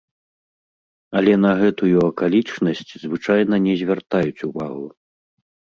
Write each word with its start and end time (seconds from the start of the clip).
Але 1.21 1.33
на 1.45 1.51
гэтую 1.61 1.99
акалічнасць 2.09 2.93
звычайна 3.07 3.55
не 3.69 3.73
звяртаюць 3.85 4.45
увагу. 4.51 4.85